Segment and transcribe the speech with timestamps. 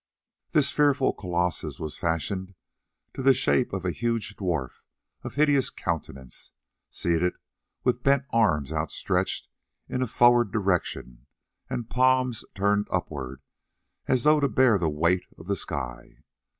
[0.53, 2.55] This fearful colossus was fashioned
[3.13, 4.81] to the shape of a huge dwarf
[5.21, 6.49] of hideous countenance,
[6.89, 7.35] seated
[7.83, 9.47] with bent arms outstretched
[9.87, 11.27] in a forward direction,
[11.69, 13.43] and palms turned upwards
[14.07, 16.23] as though to bear the weight of the sky.